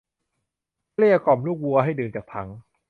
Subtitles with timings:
[0.93, 2.47] เกลี้ยกล่อมลูกวัวให้ดื่มจากถัง